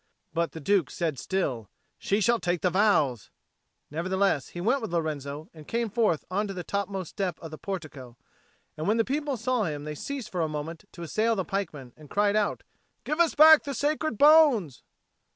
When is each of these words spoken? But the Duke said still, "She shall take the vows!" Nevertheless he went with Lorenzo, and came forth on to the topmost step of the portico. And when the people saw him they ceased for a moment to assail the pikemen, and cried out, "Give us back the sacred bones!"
But 0.33 0.53
the 0.53 0.59
Duke 0.59 0.89
said 0.89 1.19
still, 1.19 1.69
"She 1.99 2.21
shall 2.21 2.39
take 2.39 2.61
the 2.61 2.71
vows!" 2.71 3.29
Nevertheless 3.91 4.47
he 4.47 4.59
went 4.59 4.81
with 4.81 4.91
Lorenzo, 4.91 5.47
and 5.53 5.67
came 5.67 5.91
forth 5.91 6.25
on 6.31 6.47
to 6.47 6.55
the 6.55 6.63
topmost 6.63 7.11
step 7.11 7.37
of 7.39 7.51
the 7.51 7.59
portico. 7.59 8.17
And 8.75 8.87
when 8.87 8.97
the 8.97 9.05
people 9.05 9.37
saw 9.37 9.65
him 9.65 9.83
they 9.83 9.93
ceased 9.93 10.31
for 10.31 10.41
a 10.41 10.49
moment 10.49 10.85
to 10.93 11.03
assail 11.03 11.35
the 11.35 11.45
pikemen, 11.45 11.93
and 11.95 12.09
cried 12.09 12.35
out, 12.35 12.63
"Give 13.03 13.19
us 13.19 13.35
back 13.35 13.61
the 13.61 13.75
sacred 13.75 14.17
bones!" 14.17 14.81